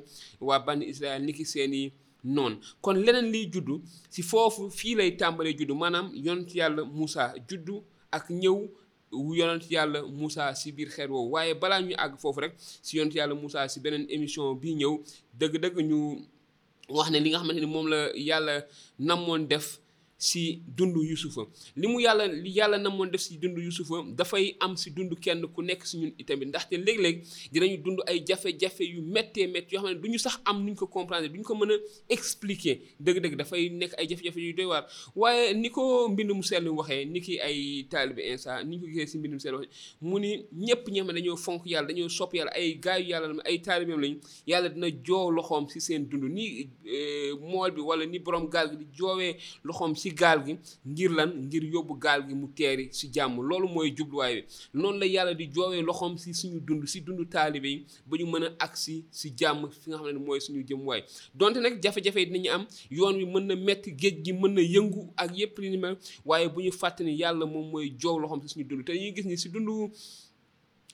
waa 0.49 0.59
bànni 0.67 0.85
Israël 0.93 1.23
niki 1.25 1.45
seen 1.53 1.75
i. 1.75 1.93
noonu 2.35 2.59
kon 2.85 2.95
leneen 3.05 3.29
liy 3.33 3.47
juddu 3.55 3.77
si 4.15 4.23
foofu 4.31 4.67
fii 4.79 4.95
lay 4.99 5.11
tàmbalee 5.21 5.55
juddu 5.59 5.75
maanaam 5.81 6.07
yonent 6.25 6.51
yàlla 6.59 6.83
Moussa 6.97 7.25
juddu 7.49 7.75
ak 8.17 8.27
ñëw 8.43 8.59
yonent 9.39 9.65
yàlla 9.75 9.99
Moussa 10.19 10.45
si 10.61 10.69
biir 10.77 10.91
xeet 10.95 11.11
woowu 11.13 11.31
waaye 11.35 11.53
balaa 11.63 11.81
ñu 11.87 11.95
àgg 12.05 12.15
foofu 12.23 12.41
rek 12.45 12.55
si 12.87 12.93
yonent 12.99 13.15
yàlla 13.19 13.35
Moussa 13.43 13.61
si 13.73 13.79
beneen 13.85 14.05
émission 14.15 14.45
bi 14.63 14.69
ñëw 14.81 14.95
dëgg-dëgg 15.39 15.77
ñu 15.91 15.99
wax 16.97 17.09
ne 17.11 17.19
li 17.23 17.29
nga 17.31 17.39
xamante 17.41 17.61
ni 17.61 17.67
moom 17.75 17.87
la 17.93 18.01
yàlla 18.29 18.55
namoon 19.09 19.43
def. 19.51 19.69
si 20.19 20.63
dundu 20.67 21.05
yusufa 21.05 21.45
li 21.77 21.87
mu 21.87 22.01
yàlla 22.01 22.27
li 22.27 22.51
yàlla 22.57 22.79
na 22.81 22.89
moon 22.91 23.07
def 23.13 23.21
si 23.21 23.37
dundu 23.39 23.61
yusufa 23.61 24.01
dafay 24.17 24.57
am 24.61 24.77
si 24.77 24.91
dund 24.91 25.13
kenn 25.21 25.45
ku 25.53 25.63
nekk 25.63 25.85
si 25.85 25.99
ñun 26.01 26.13
itamit 26.19 26.49
ndaxte 26.49 26.73
léeg-léeg 26.77 27.21
dinañu 27.53 27.77
dund 27.85 28.01
ay 28.09 28.25
jafe-jafe 28.27 28.81
yu 28.85 29.03
mettee 29.03 29.47
métti 29.47 29.75
yoo 29.75 29.83
xam 29.85 29.93
ne 29.93 30.01
du 30.01 30.09
ñu 30.09 30.19
sax 30.19 30.41
am 30.45 30.65
nuñ 30.65 30.75
ko 30.75 30.87
comprendre 30.87 31.29
du 31.29 31.37
ñu 31.39 31.45
ko 31.45 31.55
mën 31.55 31.71
a 31.73 31.77
expliquer 32.09 32.79
dëgg-dëgg 33.01 33.37
dafay 33.37 33.69
nekk 33.71 33.93
ay 33.99 34.09
jafe-jafe 34.09 34.39
yu 34.41 34.53
doy 34.55 34.65
waar 34.65 34.87
waaye 35.15 35.53
ni 35.55 35.69
ko 35.71 36.09
mbind 36.09 36.33
mu 36.33 36.43
sell 36.43 36.67
waxee 36.69 37.05
ni 37.05 37.21
ki 37.21 37.39
ay 37.41 37.85
taalibe 37.91 38.21
insa 38.33 38.65
ni 38.65 38.77
ñu 38.77 38.81
ko 38.83 38.87
gisee 38.89 39.07
si 39.13 39.19
mbind 39.19 39.35
mu 39.37 39.41
sell 39.41 39.55
waxee 39.55 39.71
mu 40.01 40.19
ni 40.19 40.47
ñëpp 40.57 40.89
ñi 40.91 41.01
xam 41.01 41.13
dañoo 41.13 41.37
fonk 41.37 41.67
yàlla 41.67 41.89
dañoo 41.89 42.09
sopp 42.09 42.35
yàlla 42.35 42.53
ay 42.57 42.73
gaayu 42.81 43.07
yàlla 43.11 43.43
ay 43.45 43.61
taalibeem 43.61 44.01
lañ 44.01 44.15
yàlla 44.47 44.69
dina 44.71 44.89
joo 45.05 45.31
loxoom 45.31 45.69
si 45.69 45.81
seen 45.81 46.09
dund 46.09 46.25
ni 46.33 46.71
eh, 46.85 47.33
mool 47.41 47.71
bi 47.71 47.81
wala 47.81 48.07
ni 48.07 48.19
gaal 48.51 48.79
gi 48.81 50.06
ci 50.07 50.15
gaal 50.15 50.39
gi 50.47 50.55
ngir 50.87 51.11
lan 51.11 51.31
ngir 51.47 51.65
yóbbu 51.75 51.95
gaal 51.99 52.21
gi 52.29 52.35
mu 52.35 52.47
teeri 52.57 52.85
ci 52.91 53.05
jàmm 53.15 53.35
loolu 53.49 53.67
mooy 53.75 53.89
jubluwaay 53.97 54.37
bi 54.41 54.45
noonu 54.81 54.99
la 55.01 55.07
yàlla 55.15 55.35
di 55.35 55.45
joowee 55.55 55.83
loxoom 55.89 56.19
si 56.23 56.31
suñu 56.35 56.59
dund 56.67 56.87
si 56.87 57.01
dund 57.01 57.29
taalibe 57.33 57.67
yi 57.73 57.79
ba 58.07 58.15
ñu 58.19 58.27
mën 58.27 58.45
a 58.45 58.51
agsi 58.65 58.95
si 59.19 59.27
jàmm 59.39 59.61
fi 59.81 59.89
nga 59.91 59.97
xam 59.99 60.11
ne 60.13 60.19
mooy 60.27 60.41
suñu 60.41 60.63
jëmuwaay 60.69 61.03
donte 61.35 61.59
nag 61.61 61.83
jafe-jafe 61.83 62.19
yi 62.21 62.27
dinañu 62.27 62.51
am 62.55 62.65
yoon 62.91 63.17
wi 63.17 63.25
mën 63.27 63.45
na 63.49 63.57
metti 63.57 63.91
géej 64.01 64.19
gi 64.25 64.33
mën 64.33 64.53
na 64.55 64.63
yëngu 64.63 65.13
ak 65.17 65.31
yépp 65.39 65.59
li 65.59 65.71
ni 65.71 65.77
mel 65.79 65.97
waaye 66.25 66.49
bu 66.49 66.61
ñu 66.61 66.73
fàtte 66.73 67.03
yàlla 67.21 67.47
moom 67.47 67.71
mooy 67.71 67.93
joow 68.01 68.19
loxoom 68.19 68.43
ci 68.43 68.49
suñu 68.49 68.65
dund 68.69 68.85
te 68.85 68.93
ñuy 68.93 69.15
gis 69.15 69.25
ni 69.27 69.37
ci 69.37 69.49
dund 69.49 69.69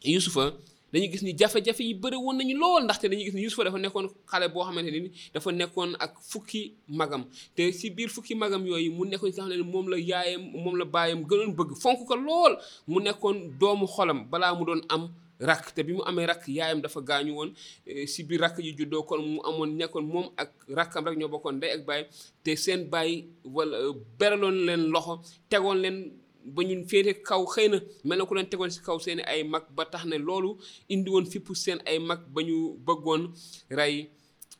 Yusufa 0.05 0.51
dañuy 0.93 1.09
gis 1.09 1.23
ni 1.23 1.33
jafe-jafe 1.37 1.81
yi 1.85 1.95
bëri 2.01 2.17
woon 2.25 2.37
nañu 2.39 2.55
lool 2.61 2.83
ndaxte 2.85 3.07
dañuy 3.11 3.25
gis 3.27 3.35
ni 3.35 3.43
Yusufa 3.45 3.65
dafa 3.65 3.79
nekkoon 3.79 4.07
xale 4.31 4.47
boo 4.53 4.63
ne 4.71 4.83
ni 4.91 5.11
dafa 5.35 5.51
nekkoon 5.53 5.91
ak 6.05 6.13
fukki 6.31 6.63
magam 6.99 7.23
te 7.57 7.63
si 7.73 7.87
biir 7.97 8.11
fukki 8.15 8.35
magam 8.35 8.63
yooyu 8.69 8.91
mu 8.97 9.05
nekkoon 9.07 9.33
sax 9.33 9.45
nga 9.49 9.57
moom 9.73 9.87
la 9.89 9.97
yaayam 9.99 10.43
moom 10.63 10.77
la 10.79 10.85
baayam 10.85 11.21
gënoon 11.29 11.57
bëgg 11.57 11.73
fonk 11.83 12.05
ko 12.09 12.15
lool 12.17 12.55
mu 12.87 13.01
nekkoon 13.01 13.37
doomu 13.61 13.87
xolam 13.89 14.29
balaa 14.31 14.55
mu 14.55 14.65
doon 14.67 14.83
am 14.95 15.09
rakk 15.41 15.73
te 15.75 15.83
bi 15.83 15.93
mu 15.97 16.03
amee 16.05 16.27
rakk 16.27 16.45
yaayam 16.49 16.81
dafa 16.83 17.01
gaañu 17.09 17.33
woon 17.35 17.51
eh, 17.87 18.07
si 18.07 18.23
biir 18.25 18.41
rakk 18.41 18.59
yi 18.59 18.77
juddoo 18.79 19.03
kon 19.03 19.19
mu 19.25 19.41
amoon 19.49 19.73
nekkoon 19.79 20.07
moom 20.13 20.27
ak 20.37 20.51
rakkam 20.79 21.07
rek 21.07 21.17
ñoo 21.19 21.29
bokkoon 21.29 21.57
ndey 21.57 21.71
ak 21.71 21.83
baay 21.89 22.03
te 22.45 22.55
seen 22.57 22.85
baay 22.93 23.25
wala 23.45 23.79
eh, 23.81 23.95
beraloon 24.19 24.57
leen 24.67 24.83
loxo 24.93 25.15
tegoon 25.51 25.81
leen 25.83 25.99
ba 26.45 26.63
ñun 26.67 26.83
féete 26.91 27.13
kaw 27.23 27.43
xëy 27.55 27.67
na 27.71 27.79
mel 28.05 28.19
na 28.19 28.27
ku 28.27 28.35
leen 28.35 28.49
tegoon 28.51 28.71
si 28.71 28.83
kaw 28.83 28.99
seen 28.99 29.23
ay 29.27 29.45
mag 29.47 29.63
ba 29.71 29.87
tax 29.87 30.03
ne 30.07 30.19
loolu 30.19 30.59
indi 30.91 31.11
woon 31.11 31.27
fippu 31.27 31.55
seen 31.55 31.79
ay 31.87 31.99
mag 31.99 32.19
ba 32.35 32.41
ñu 32.43 32.77
bëggoon 32.87 33.31
rey 33.71 34.11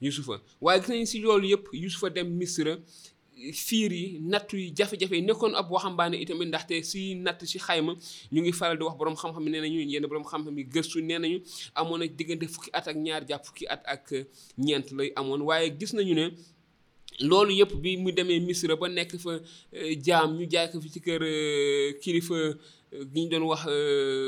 Yusufa 0.03 0.41
waaye 0.61 0.81
gis 0.81 0.89
nañu 0.91 1.07
si 1.11 1.19
loolu 1.19 1.47
yëpp 1.53 1.67
Yusufa 1.83 2.09
dem 2.15 2.29
Misra 2.39 2.75
fiir 3.65 3.93
yi 3.93 4.07
nattu 4.31 4.57
yi 4.57 4.71
jafe-jafe 4.77 5.17
yi 5.19 5.23
nekkoon 5.27 5.55
ab 5.61 5.71
waxambaane 5.75 6.15
itamit 6.23 6.47
ndaxte 6.49 6.75
si 6.91 7.01
natt 7.25 7.41
si 7.51 7.59
xayma 7.67 7.93
ñu 8.33 8.39
ngi 8.43 8.53
faral 8.59 8.77
di 8.79 8.85
wax 8.87 8.97
borom 8.99 9.17
xam-xam 9.21 9.43
yi 9.47 9.51
nee 9.53 9.63
nañu 9.67 9.81
yenn 9.93 10.07
borom 10.11 10.23
xam-xam 10.31 10.57
yi 10.59 10.65
gëstu 10.73 10.99
nee 11.03 11.19
nañu 11.23 11.39
amoon 11.79 11.99
na 12.01 12.07
diggante 12.19 12.47
fukki 12.55 12.71
at 12.79 12.87
ak 12.91 12.97
ñaar 13.05 13.23
jàpp 13.29 13.45
fukki 13.47 13.65
at 13.75 13.83
ak 13.95 14.07
ñeent 14.67 14.87
lay 14.97 15.09
amoon 15.21 15.43
waaye 15.49 15.67
gis 15.79 15.93
nañu 15.97 16.15
ne 16.15 16.27
loolu 17.21 17.53
yëpp 17.59 17.73
bi 17.83 17.91
mu 18.03 18.11
demee 18.17 18.41
misra 18.47 18.75
ba 18.81 18.87
nekk 18.89 19.11
fa 19.25 19.33
euh, 19.79 19.91
jaam 20.07 20.29
ñu 20.37 20.45
jaay 20.53 20.69
ko 20.73 20.79
fi 20.85 20.89
ci 20.95 21.01
kër 21.01 21.21
euh, 21.23 21.91
kilifa 22.03 22.35
euh, 22.37 22.55
gi 23.13 23.21
ñu 23.23 23.29
doon 23.31 23.49
wax 23.51 23.63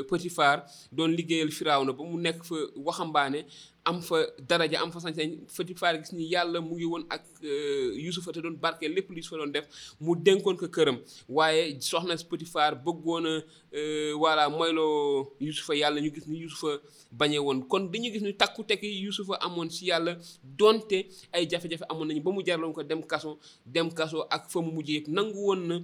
Potifar 0.09 0.65
doon 0.91 1.07
liggéeyal 1.17 1.51
Firawna 1.51 1.91
ba 1.97 2.03
mu 2.09 2.17
nekk 2.25 2.39
fa 2.49 2.55
waxambaane 2.85 3.41
am 3.85 4.01
fa 4.01 4.19
daraja 4.49 4.81
am 4.81 4.89
fa 4.93 4.99
sañ-sañ 5.03 5.31
fati 5.53 5.75
faar 5.77 5.95
gis 6.01 6.11
ni 6.17 6.25
yàlla 6.33 6.59
mu 6.65 6.73
ngi 6.75 6.85
woon 6.89 7.03
ak 7.15 7.21
euh, 7.45 7.93
yusufa 8.05 8.31
te 8.33 8.39
doon 8.41 8.57
barke 8.57 8.83
lépp 8.89 9.09
li 9.13 9.17
yusufa 9.21 9.37
doon 9.41 9.51
def 9.53 9.65
mu 10.01 10.15
dénkoon 10.15 10.57
ko 10.57 10.67
këram 10.73 10.97
waaye 11.29 11.77
soxna 11.79 12.17
petit 12.29 12.45
faar 12.49 12.73
bëggoon 12.81 13.25
a 13.29 13.35
euh, 13.77 14.13
voilà 14.17 14.49
moyloo 14.49 15.35
yusufa 15.39 15.75
yàlla 15.77 16.01
ñu 16.01 16.09
gis 16.15 16.27
ni 16.27 16.39
yusufa 16.41 16.79
bañee 17.11 17.39
woon 17.45 17.61
kon 17.69 17.79
dañu 17.93 18.09
gis 18.11 18.23
ni 18.25 18.33
takku 18.33 18.63
tekki 18.65 18.89
yusufa 19.05 19.33
amoon 19.45 19.69
si 19.69 19.85
yàlla 19.91 20.17
donte 20.57 21.03
ay 21.31 21.45
jafe-jafe 21.47 21.85
amoon 21.89 22.07
nañu 22.07 22.23
ba 22.25 22.31
mu 22.31 22.41
jarloon 22.45 22.73
ko 22.73 22.83
dem 22.83 23.03
kaso 23.05 23.37
dem 23.65 23.93
kaso 23.93 24.25
ak 24.31 24.49
fa 24.49 24.61
mu 24.65 24.71
mujjee 24.79 24.93
yëpp 24.97 25.07
nangu 25.13 25.37
woon 25.45 25.67
na 25.67 25.79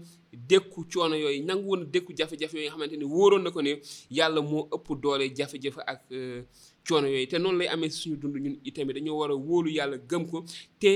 dékku 0.50 0.86
coono 0.94 1.16
yooyu 1.16 1.46
nangu 1.46 1.70
woon 1.70 1.80
na 1.82 1.86
dékku 1.86 2.18
jafe-jafe 2.18 2.54
yooyu 2.58 2.72
xamante 2.74 2.98
ni 2.98 3.04
wóoroon 3.06 3.44
na 3.44 3.52
ko 3.52 3.62
ne 3.62 3.78
yàlla 4.10 4.42
moo 4.42 4.66
ëpp 4.74 4.96
doole 5.04 5.30
jafe-jafe 5.36 5.82
ak 5.86 6.02
euh, 6.12 6.42
coono 6.88 7.08
yooyu 7.14 7.28
te 7.32 7.38
noonu 7.42 7.58
lay 7.60 7.68
amee 7.74 7.90
suñu 8.00 8.16
dund 8.22 8.36
ñun 8.46 8.56
itamit 8.70 8.96
dañoo 8.98 9.18
war 9.20 9.32
a 9.32 9.36
wóolu 9.48 9.70
yàlla 9.78 9.98
gëm 10.10 10.24
ko 10.32 10.38
te 10.82 10.92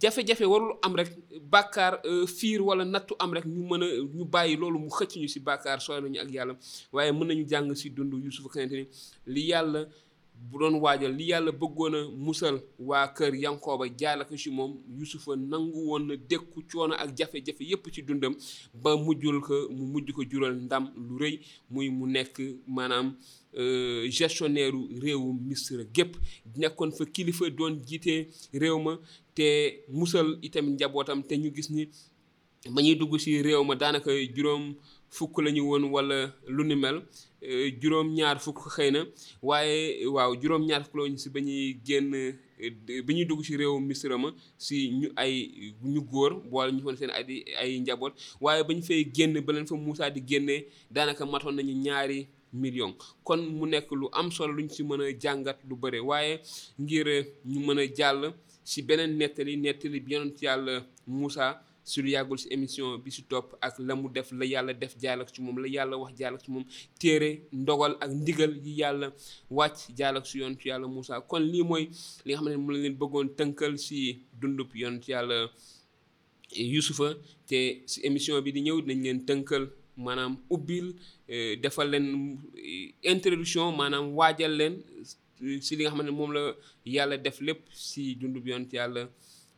jafe-jafe 0.00 0.42
warul 0.52 0.72
am 0.86 0.92
rek 1.00 1.08
bàkkaar 1.52 1.94
euh, 2.10 2.26
fiir 2.36 2.60
wala 2.68 2.84
nattu 2.94 3.14
am 3.24 3.30
rek 3.36 3.44
ñu 3.54 3.60
mën 3.68 3.82
a 3.82 3.88
ñu 4.16 4.22
bàyyi 4.34 4.54
loolu 4.60 4.78
mu 4.82 4.90
xëcc 4.96 5.12
ñu 5.20 5.28
si 5.32 5.40
bàkkaar 5.46 5.78
sooy 5.84 5.98
nañu 6.02 6.18
ak 6.24 6.30
yàlla 6.36 6.54
waaye 6.94 7.10
mën 7.12 7.28
nañu 7.30 7.44
jàng 7.50 7.66
si 7.80 7.88
dund 7.96 8.12
Yuusufa 8.24 8.48
xamante 8.52 8.76
ni 8.78 8.84
li 9.32 9.42
yàlla 9.50 9.80
bu 10.52 10.58
doon 10.60 10.74
waajal 10.80 11.12
li 11.18 11.26
yàlla 11.30 11.52
bëggoon 11.60 11.94
a 11.94 12.00
musal 12.26 12.56
waa 12.88 13.06
kër 13.16 13.34
yankooba 13.42 13.86
jaala 14.00 14.24
ko 14.24 14.36
ci 14.36 14.50
moom 14.50 14.72
yusufa 14.98 15.36
nangu 15.36 15.78
woon 15.88 16.06
na 16.06 16.14
dékku 16.30 16.60
coono 16.72 16.94
ak 16.94 17.10
jafe-jafe 17.18 17.60
yépp 17.70 17.86
ci 17.94 18.02
dundam 18.02 18.34
ba 18.74 18.90
mujjul 18.96 19.40
ko 19.40 19.54
mu 19.76 19.84
mujj 19.92 20.10
ko 20.14 20.22
jural 20.30 20.54
ndam 20.56 20.84
lu 21.06 21.16
rëy 21.18 21.34
muy 21.70 21.88
mu 21.90 22.06
nekk 22.06 22.36
maanaam 22.66 23.14
euh, 23.60 24.08
gestionnaire 24.10 24.74
u 24.76 24.82
réewu 25.02 25.32
misra 25.46 25.84
gépp 25.94 26.14
nekkoon 26.56 26.92
fa 26.96 27.04
kilifa 27.04 27.50
doon 27.50 27.74
jiite 27.88 28.26
réew 28.60 28.78
ma 28.82 28.98
te 29.34 29.46
musal 29.90 30.38
itam 30.42 30.66
njabootam 30.70 31.22
te 31.22 31.34
ñu 31.36 31.50
gis 31.54 31.70
ni 31.70 31.88
ba 32.72 32.80
ñuy 32.82 32.94
dugg 32.94 33.18
ci 33.18 33.42
réew 33.42 33.64
ma 33.64 33.74
daanaka 33.74 34.10
juróom 34.34 34.74
fukk 35.10 35.38
lañu 35.42 35.68
won 35.70 35.84
wala 35.90 36.32
lu 36.46 36.64
ni 36.64 36.74
mel 36.74 37.02
e, 37.40 37.70
juróom 37.80 38.12
ñaar 38.14 38.38
fukk 38.40 38.68
xeyna 38.76 39.04
na 39.04 39.06
waaye 39.42 40.06
waaw 40.06 40.32
juróom 40.40 40.62
ñaar 40.66 40.82
fukk 40.84 40.94
lañu 41.00 41.18
si 41.18 41.30
bañuy 41.30 41.80
génn 41.86 42.14
e, 42.14 42.38
bi 43.06 43.14
ñuy 43.14 43.24
dugg 43.24 43.42
ci 43.44 43.56
réew 43.56 43.80
misrama 43.80 44.34
si 44.58 44.90
ñu 44.90 45.08
ay 45.16 45.74
ñu 45.82 46.00
góor 46.10 46.32
boole 46.50 46.72
ñu 46.72 46.82
fon 46.82 46.96
seen 46.96 47.10
ay 47.10 47.44
ay 47.60 47.78
njaboot 47.80 48.12
waaye 48.40 48.62
bañ 48.64 48.82
fay 48.82 49.08
génn 49.16 49.40
ba 49.40 49.52
leen 49.52 49.66
fa 49.66 49.76
Moussa 49.76 50.10
di 50.10 50.22
génnee 50.28 50.66
daanaka 50.90 51.24
matoon 51.26 51.52
nañu 51.54 51.72
ñaari 51.84 52.26
million 52.52 52.94
kon 53.24 53.36
mu 53.40 53.66
nekk 53.66 53.90
lu 53.92 54.08
am 54.12 54.30
solo 54.30 54.52
luñ 54.52 54.68
ci 54.68 54.82
mën 54.82 55.00
a 55.02 55.12
jàngat 55.22 55.58
lu 55.68 55.76
bëre 55.76 56.00
waaye 56.00 56.40
ngir 56.80 57.08
e, 57.08 57.16
ñu 57.46 57.60
mën 57.60 57.78
a 57.80 57.84
jàll 57.96 58.34
si 58.64 58.82
beneen 58.82 59.16
nettali 59.16 59.56
nettali 59.56 60.00
bi 60.00 60.12
yonent 60.14 60.42
yàlla 60.42 60.86
Moussa 61.06 61.62
su 61.90 62.02
lu 62.02 62.08
yàggul 62.14 62.38
si 62.40 62.48
émission 62.50 62.86
bi 63.04 63.10
si 63.16 63.22
topp 63.30 63.46
ak 63.60 63.74
la 63.78 63.94
mu 63.96 64.08
def 64.12 64.30
la 64.32 64.44
yàlla 64.52 64.72
def 64.82 64.92
jaalak 65.02 65.30
ci 65.32 65.40
moom 65.42 65.58
la 65.62 65.68
yàlla 65.76 65.96
wax 66.02 66.12
jaalak 66.20 66.42
ci 66.44 66.50
moom 66.52 66.64
téere 67.00 67.30
ndogal 67.60 67.92
ak 68.04 68.10
ndigal 68.20 68.52
yi 68.64 68.72
yàlla 68.80 69.08
wàcc 69.58 69.80
jaalak 69.98 70.26
su 70.26 70.38
yoon 70.38 70.54
ci 70.60 70.68
yàlla 70.68 70.86
Moussa 70.86 71.20
kon 71.30 71.40
lii 71.52 71.62
mooy 71.70 71.84
li 72.24 72.30
nga 72.32 72.40
xam 72.42 72.48
ne 72.52 72.56
mu 72.64 72.70
la 72.72 72.78
leen 72.82 72.94
bëggoon 73.00 73.28
tënkal 73.38 73.72
si 73.78 74.20
dundub 74.40 74.70
yoon 74.74 75.00
ci 75.02 75.10
yàlla 75.12 75.48
Yusufa 76.74 77.08
te 77.48 77.58
si 77.90 77.98
émission 78.06 78.36
bi 78.44 78.50
di 78.52 78.60
ñëw 78.66 78.78
dinañ 78.82 79.00
leen 79.04 79.20
tënkal 79.26 79.64
maanaam 80.04 80.34
ubbil 80.54 80.88
eh, 81.28 81.56
defal 81.62 81.88
leen 81.90 82.38
eh, 82.56 82.92
introduction 83.12 83.72
maanaam 83.76 84.06
waajal 84.18 84.52
leen 84.60 84.74
si 85.66 85.76
li 85.76 85.82
nga 85.84 85.90
xam 85.92 86.02
ne 86.04 86.10
moom 86.18 86.32
la 86.34 86.42
yàlla 86.84 87.16
def 87.16 87.40
lépp 87.40 87.60
si 87.72 88.02
dundub 88.20 88.46
yoon 88.46 88.64
ci 88.70 88.76
yàlla 88.76 89.08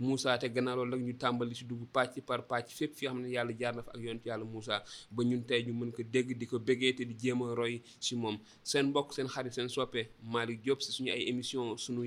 Moussa 0.01 0.37
te 0.41 0.49
gannaaw 0.55 0.77
loolu 0.81 0.97
nag 0.97 1.03
ñu 1.07 1.13
tàmbali 1.23 1.55
si 1.59 1.65
dugg 1.71 1.85
pàcc 1.95 2.15
par 2.29 2.41
pàcc 2.51 2.69
fépp 2.79 2.93
fi 2.99 3.05
xam 3.09 3.19
ne 3.23 3.29
yàlla 3.37 3.53
jaar 3.61 3.75
na 3.77 3.83
fa 3.87 3.91
ak 3.95 4.01
yonent 4.05 4.25
yàlla 4.31 4.45
Moussa 4.53 4.75
ba 5.15 5.21
ñun 5.29 5.43
tey 5.49 5.61
ñu 5.67 5.73
mën 5.81 5.91
ko 5.97 6.01
dégg 6.15 6.29
di 6.39 6.45
ko 6.51 6.57
bégee 6.67 6.93
te 6.99 7.03
di 7.09 7.15
jéem 7.21 7.41
a 7.43 7.49
roy 7.61 7.75
si 8.05 8.13
moom 8.23 8.37
seen 8.71 8.85
mbokk 8.91 9.09
seen 9.15 9.29
xarit 9.35 9.53
seen 9.57 9.69
soppe 9.75 10.01
Malick 10.33 10.61
Diop 10.65 10.81
si 10.85 10.91
suñu 10.97 11.11
ay 11.15 11.23
émission 11.31 11.63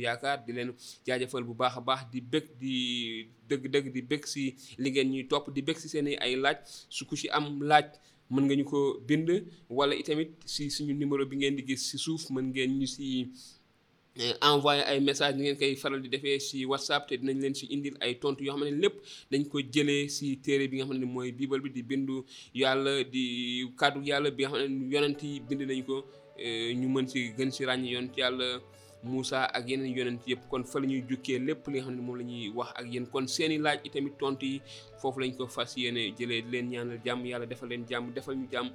yaakaar 0.06 0.38
di 0.46 0.52
leen 0.58 0.70
jaajëfal 1.06 1.44
bu 1.48 1.54
baax 1.62 1.74
a 1.80 1.82
baax 1.90 2.02
di 2.12 2.20
bég 2.34 2.46
di 2.62 2.74
dëgg 3.50 3.64
dëgg 3.74 3.86
di 3.96 4.02
bég 4.10 4.24
si 4.34 4.44
li 4.82 4.90
ngeen 4.90 5.10
ñuy 5.14 5.26
topp 5.32 5.46
di 5.56 5.62
bég 5.68 5.78
si 5.82 5.88
seen 5.94 6.08
ay 6.26 6.34
laaj 6.44 6.58
su 6.96 7.04
ku 7.10 7.14
si 7.22 7.28
am 7.38 7.46
laaj 7.70 7.86
mën 8.34 8.44
nga 8.48 8.56
ñu 8.60 8.66
ko 8.74 8.80
bind 9.08 9.28
wala 9.78 9.94
itamit 10.02 10.32
si 10.54 10.64
suñu 10.76 10.94
numéro 11.02 11.24
bi 11.30 11.36
ngeen 11.38 11.56
di 11.58 11.64
gis 11.68 11.82
si 11.90 11.98
suuf 12.06 12.24
mën 12.34 12.46
ngeen 12.52 12.72
ñu 12.80 12.88
si 12.96 13.06
Eh, 14.13 14.38
envoyer 14.46 14.86
ay 14.86 15.01
message 15.01 15.34
ni 15.34 15.50
ngeen 15.50 15.58
koy 15.58 15.74
faral 15.74 15.98
di 15.98 16.05
defee 16.05 16.38
si 16.38 16.58
whatsapp 16.70 17.01
te 17.10 17.17
dinañ 17.17 17.34
leen 17.41 17.58
si 17.58 17.65
indil 17.74 17.98
ay 17.98 18.13
tontu 18.22 18.46
yoo 18.46 18.53
xam 18.53 18.62
ne 18.62 18.70
lépp 18.82 18.96
dañ 19.32 19.41
ko 19.50 19.58
jëlee 19.74 20.05
si 20.15 20.38
téere 20.46 20.70
bi 20.70 20.77
nga 20.77 20.86
xam 20.86 21.00
ne 21.01 21.08
mooy 21.10 21.34
bible 21.34 21.58
bi 21.63 21.74
di 21.74 21.82
bindu 21.82 22.22
yàlla 22.53 22.93
di 23.13 23.25
kàddu 23.79 24.01
yàlla 24.10 24.29
bi 24.38 24.43
nga 24.46 24.51
xam 24.53 24.70
ne 24.77 24.86
yonent 24.93 25.17
yi 25.25 25.32
bind 25.48 25.62
nañ 25.70 25.82
ko 25.88 25.96
eh, 26.38 26.77
ñu 26.79 26.88
mën 26.93 27.08
si 27.12 27.20
gën 27.38 27.50
si 27.51 27.65
ràññi 27.65 27.89
yonent 27.98 28.13
yàlla 28.22 28.50
Moussa 29.03 29.39
ak 29.58 29.65
yeneen 29.67 29.98
yonent 29.98 30.22
yëpp 30.29 30.43
kon 30.50 30.62
fa 30.63 30.77
la 30.79 30.86
ñuy 30.93 31.01
jukkee 31.10 31.39
lépp 31.48 31.63
li 31.74 31.77
nga 31.82 31.86
xam 31.89 31.96
ne 31.98 32.01
moom 32.05 32.17
la 32.22 32.25
ñuy 32.29 32.50
wax 32.58 32.70
ak 32.79 32.86
yéen 32.93 33.08
kon 33.12 33.25
seeni 33.27 33.58
laaj 33.58 33.79
itamit 33.84 34.13
tontu 34.22 34.46
yi 34.46 34.62
foofu 35.01 35.20
lañ 35.25 35.34
ko 35.38 35.48
fas 35.50 35.72
yéene 35.75 36.13
jëlee 36.17 36.46
leen 36.53 36.70
ñaanal 36.72 37.01
jàmm 37.05 37.25
yàlla 37.25 37.50
defal 37.50 37.65
leen 37.70 37.82
jàmm 37.89 38.13
defal 38.13 38.36
ñu 38.38 38.46
jàmm 38.51 38.70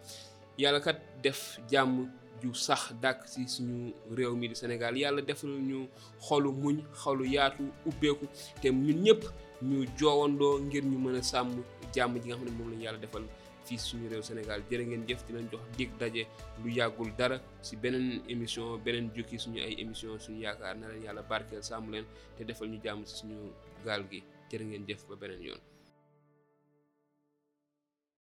yàlla 0.58 0.80
kat 0.86 0.98
def 1.22 1.40
jàmm 1.70 2.10
ju 2.42 2.54
sax 2.54 2.92
dak 3.02 3.26
ci 3.26 3.44
suñu 3.50 3.92
réew 4.14 4.34
mi 4.38 4.48
di 4.48 4.54
Sénégal 4.58 4.94
yàlla 5.02 5.22
defal 5.30 5.50
ñu 5.68 5.80
xolu 6.26 6.50
muñ 6.62 6.76
xolu 7.02 7.24
yaatu 7.34 7.64
ubbeeku 7.88 8.24
te 8.60 8.68
ñun 8.70 9.00
ñëpp 9.04 9.22
ñu 9.68 9.76
joowandoo 9.98 10.54
ngir 10.66 10.84
ñu 10.90 10.98
mën 11.04 11.16
a 11.16 11.22
sàmm 11.30 11.50
jàmm 11.94 12.14
ji 12.20 12.26
nga 12.28 12.36
xam 12.38 12.44
ne 12.44 12.50
moom 12.56 12.70
lañu 12.70 12.82
yàlla 12.86 12.98
defal 13.04 13.24
ci 13.66 13.74
suñu 13.86 14.06
réew 14.12 14.22
Sénégal 14.30 14.60
jërë 14.70 14.84
ngeen 14.86 15.04
jëf 15.08 15.20
dinañ 15.26 15.46
jox 15.50 15.60
dig 15.76 15.90
daje 16.00 16.22
lu 16.62 16.68
yàggul 16.78 17.10
dara 17.18 17.36
si 17.66 17.74
beneen 17.82 18.06
émission 18.32 18.66
beneen 18.84 19.06
jukki 19.14 19.36
suñu 19.44 19.58
ay 19.66 19.74
émission 19.82 20.12
suñu 20.18 20.38
yaakaar 20.44 20.74
na 20.78 20.88
leen 20.88 21.02
yàlla 21.06 21.22
barkeel 21.30 21.62
sàmm 21.68 21.90
leen 21.92 22.06
te 22.36 22.44
defal 22.44 22.68
ñu 22.70 22.78
jàmm 22.84 23.04
ci 23.06 23.14
suñu 23.20 23.36
gaal 23.86 24.02
gi 24.10 24.20
jërë 24.50 24.64
ngeen 24.64 24.84
jëf 24.88 25.00
ba 25.08 25.16
beneen 25.22 25.42
yoon 25.48 25.60